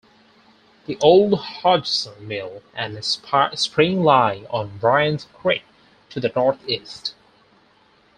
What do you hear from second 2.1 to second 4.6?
Mill and spring lie